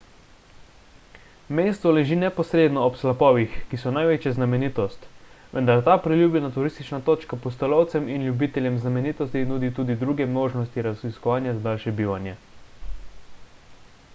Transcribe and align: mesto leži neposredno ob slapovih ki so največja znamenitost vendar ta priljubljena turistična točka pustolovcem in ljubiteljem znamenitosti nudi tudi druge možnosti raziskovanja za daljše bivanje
mesto 1.57 1.89
leži 1.97 2.15
neposredno 2.21 2.85
ob 2.91 2.95
slapovih 3.01 3.57
ki 3.73 3.79
so 3.81 3.91
največja 3.97 4.31
znamenitost 4.37 5.05
vendar 5.57 5.83
ta 5.89 5.95
priljubljena 6.05 6.51
turistična 6.57 7.01
točka 7.11 7.39
pustolovcem 7.45 8.09
in 8.15 8.25
ljubiteljem 8.29 8.81
znamenitosti 8.87 9.45
nudi 9.53 9.71
tudi 9.81 9.99
druge 10.07 10.29
možnosti 10.41 10.87
raziskovanja 10.89 11.55
za 11.61 11.65
daljše 11.69 11.95
bivanje 12.03 12.35